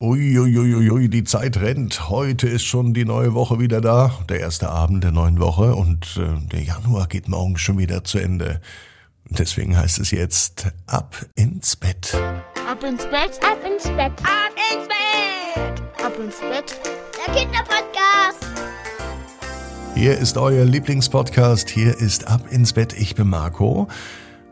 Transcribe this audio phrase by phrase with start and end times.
[0.00, 2.08] Uiuiuiui, die Zeit rennt.
[2.10, 6.18] Heute ist schon die neue Woche wieder da, der erste Abend der neuen Woche und
[6.18, 8.60] äh, der Januar geht morgen schon wieder zu Ende.
[9.30, 12.12] Deswegen heißt es jetzt ab ins Bett.
[12.68, 16.80] Ab ins Bett, ab ins Bett, ab ins Bett, ab ins Bett.
[17.26, 18.46] Der Kinderpodcast.
[19.94, 21.70] Hier ist euer Lieblingspodcast.
[21.70, 22.94] Hier ist ab ins Bett.
[22.98, 23.86] Ich bin Marco.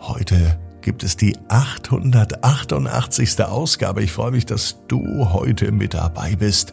[0.00, 3.40] Heute gibt es die 888.
[3.44, 4.02] Ausgabe.
[4.02, 6.72] Ich freue mich, dass du heute mit dabei bist.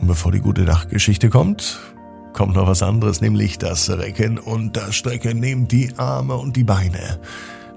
[0.00, 1.78] Und bevor die gute Nachtgeschichte kommt,
[2.32, 5.38] kommt noch was anderes, nämlich das Recken und das Strecken.
[5.40, 7.20] Nehmt die Arme und die Beine,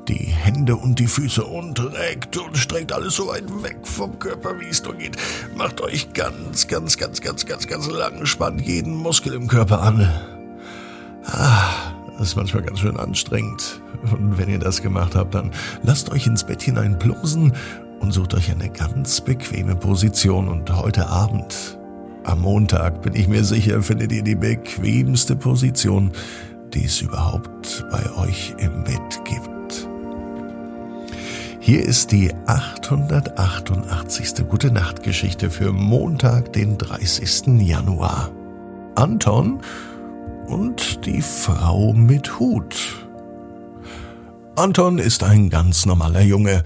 [0.08, 4.60] die Hände und die Füße und reckt und streckt alles so weit weg vom Körper,
[4.60, 5.18] wie es nur geht.
[5.56, 10.12] Macht euch ganz, ganz, ganz, ganz, ganz, ganz lang, spannt jeden Muskel im Körper an.
[11.26, 11.85] Ah,
[12.18, 13.82] das ist manchmal ganz schön anstrengend.
[14.12, 15.52] Und wenn ihr das gemacht habt, dann
[15.84, 17.54] lasst euch ins Bett hinein plumpsen
[18.00, 20.48] und sucht euch eine ganz bequeme Position.
[20.48, 21.78] Und heute Abend,
[22.24, 26.12] am Montag, bin ich mir sicher, findet ihr die bequemste Position,
[26.74, 29.88] die es überhaupt bei euch im Bett gibt.
[31.60, 34.48] Hier ist die 888.
[34.48, 37.60] Gute Nacht Geschichte für Montag, den 30.
[37.60, 38.32] Januar.
[38.94, 39.62] Anton
[40.48, 43.08] und die Frau mit Hut.
[44.56, 46.64] Anton ist ein ganz normaler Junge.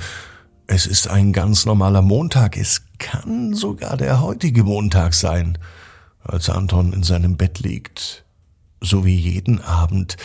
[0.67, 2.57] Es ist ein ganz normaler Montag.
[2.57, 5.57] Es kann sogar der heutige Montag sein,
[6.21, 8.25] als Anton in seinem Bett liegt.
[8.81, 10.17] So wie jeden Abend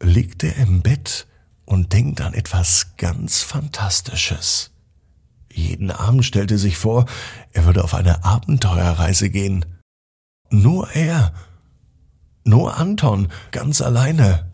[0.00, 1.26] liegt er im Bett
[1.64, 4.70] und denkt an etwas ganz Fantastisches.
[5.52, 7.04] Jeden Abend stellte sich vor,
[7.52, 9.66] er würde auf eine Abenteuerreise gehen.
[10.50, 11.32] Nur er
[12.44, 14.50] nur Anton, ganz alleine.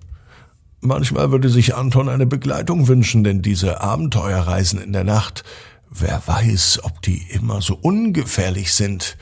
[0.80, 5.42] Manchmal würde sich Anton eine Begleitung wünschen, denn diese Abenteuerreisen in der Nacht,
[5.90, 9.16] wer weiß, ob die immer so ungefährlich sind.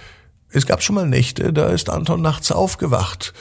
[0.51, 3.33] Es gab schon mal Nächte, da ist Anton nachts aufgewacht.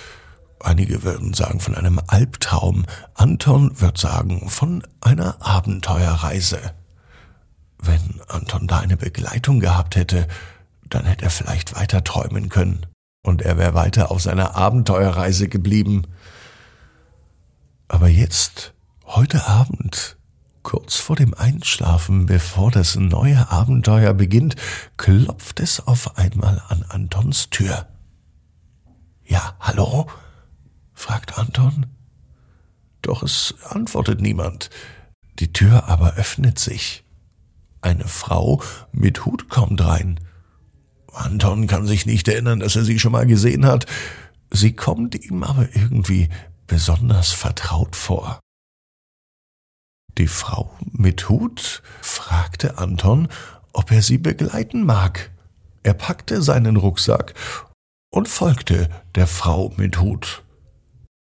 [0.61, 2.85] Einige würden sagen von einem Albtraum.
[3.13, 6.59] Anton wird sagen von einer Abenteuerreise.
[7.79, 10.27] Wenn Anton da eine Begleitung gehabt hätte,
[10.89, 12.85] dann hätte er vielleicht weiter träumen können
[13.25, 16.03] und er wäre weiter auf seiner Abenteuerreise geblieben.
[17.87, 18.73] Aber jetzt,
[19.05, 20.17] heute Abend,
[20.63, 24.55] kurz vor dem Einschlafen, bevor das neue Abenteuer beginnt,
[24.97, 27.87] klopft es auf einmal an Antons Tür.
[29.23, 30.07] Ja, hallo?
[30.93, 31.87] fragt Anton.
[33.01, 34.69] Doch es antwortet niemand.
[35.39, 37.03] Die Tür aber öffnet sich.
[37.81, 40.19] Eine Frau mit Hut kommt rein.
[41.15, 43.85] Anton kann sich nicht erinnern, dass er sie schon mal gesehen hat.
[44.51, 46.29] Sie kommt ihm aber irgendwie
[46.67, 48.39] besonders vertraut vor.
[50.17, 53.27] Die Frau mit Hut fragte Anton,
[53.73, 55.31] ob er sie begleiten mag.
[55.83, 57.33] Er packte seinen Rucksack
[58.11, 60.43] und folgte der Frau mit Hut.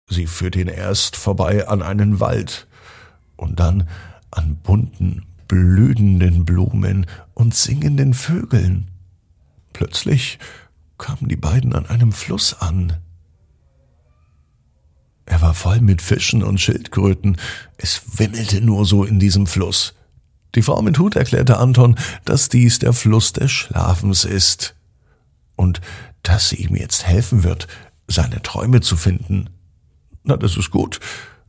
[0.10, 2.68] Sie führte ihn erst vorbei an einen Wald
[3.36, 3.90] und dann
[4.30, 8.93] an bunten, blühenden Blumen und singenden Vögeln.
[9.74, 10.40] Plötzlich
[10.98, 12.98] kamen die beiden an einem Fluss an.
[15.26, 17.38] Er war voll mit Fischen und Schildkröten.
[17.78, 19.96] Es wimmelte nur so in diesem Fluss.
[20.56, 24.76] Die Frau mit Hut erklärte Anton, dass dies der Fluss des Schlafens ist
[25.56, 25.82] und
[26.22, 27.68] dass sie ihm jetzt helfen wird,
[28.08, 29.50] seine Träume zu finden.
[30.24, 31.00] Na, das ist gut.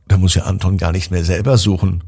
[0.07, 2.03] Da muss ja Anton gar nicht mehr selber suchen.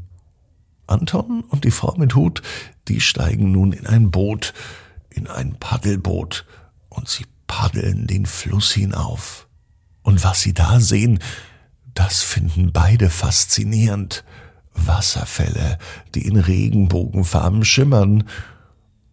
[0.86, 2.42] Anton und die Frau mit Hut,
[2.88, 4.54] die steigen nun in ein Boot,
[5.10, 6.44] in ein Paddelboot
[6.88, 9.48] und sie paddeln den Fluss hinauf.
[10.02, 11.18] Und was sie da sehen,
[11.94, 14.24] das finden beide faszinierend.
[14.86, 15.78] Wasserfälle,
[16.14, 18.24] die in Regenbogenfarben schimmern.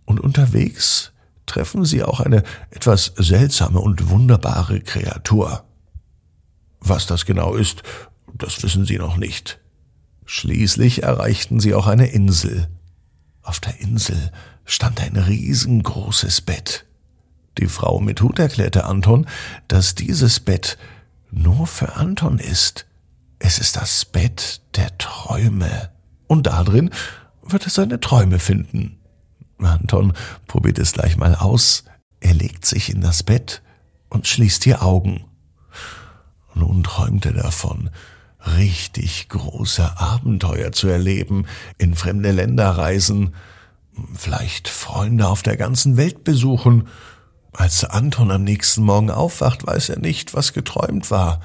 [0.06, 1.12] Und unterwegs
[1.46, 5.66] treffen sie auch eine etwas seltsame und wunderbare Kreatur.
[6.80, 7.84] Was das genau ist,
[8.34, 9.60] das wissen sie noch nicht.
[10.26, 12.68] Schließlich erreichten sie auch eine Insel.
[13.42, 14.32] Auf der Insel
[14.66, 16.86] stand ein riesengroßes Bett.
[17.58, 19.28] Die Frau mit Hut erklärte Anton,
[19.68, 20.78] dass dieses Bett
[21.32, 22.86] nur für Anton ist.
[23.40, 25.90] Es ist das Bett der Träume.
[26.28, 26.90] Und darin
[27.44, 28.98] wird er seine Träume finden.
[29.60, 30.14] Anton
[30.48, 31.86] probiert es gleich mal aus.
[32.20, 33.62] Er legt sich in das Bett
[34.10, 35.26] und schließt die Augen.
[36.54, 37.90] Nun träumt er davon,
[38.58, 41.46] richtig große Abenteuer zu erleben,
[41.78, 43.36] in fremde Länder reisen,
[44.14, 46.88] vielleicht Freunde auf der ganzen Welt besuchen.
[47.54, 51.40] Als Anton am nächsten Morgen aufwacht, weiß er nicht, was geträumt war,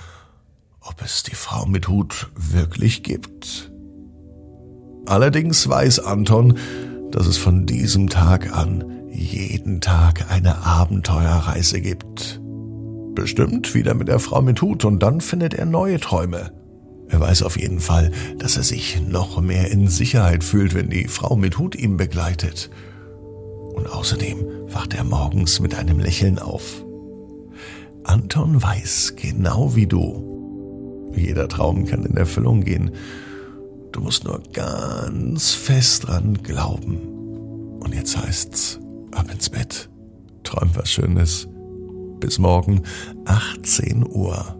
[0.80, 3.70] ob es die Frau mit Hut wirklich gibt.
[5.06, 6.58] Allerdings weiß Anton,
[7.10, 12.40] dass es von diesem Tag an jeden Tag eine Abenteuerreise gibt.
[13.14, 16.52] Bestimmt wieder mit der Frau mit Hut und dann findet er neue Träume.
[17.10, 21.08] Er weiß auf jeden Fall, dass er sich noch mehr in Sicherheit fühlt, wenn die
[21.08, 22.70] Frau mit Hut ihn begleitet.
[23.74, 26.84] Und außerdem wacht er morgens mit einem Lächeln auf.
[28.04, 31.10] Anton weiß genau wie du.
[31.16, 32.92] Jeder Traum kann in Erfüllung gehen.
[33.90, 36.98] Du musst nur ganz fest dran glauben.
[37.80, 38.78] Und jetzt heißt's,
[39.10, 39.88] ab ins Bett.
[40.44, 41.48] Träum was Schönes.
[42.20, 42.82] Bis morgen,
[43.24, 44.59] 18 Uhr